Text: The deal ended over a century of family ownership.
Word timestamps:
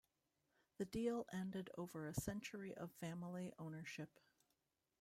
The 0.79 0.85
deal 0.85 1.27
ended 1.31 1.69
over 1.77 2.07
a 2.07 2.13
century 2.15 2.73
of 2.75 2.91
family 2.91 3.53
ownership. 3.59 4.09